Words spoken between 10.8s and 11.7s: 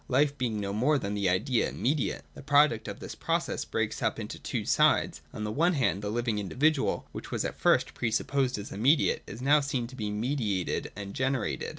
and generated.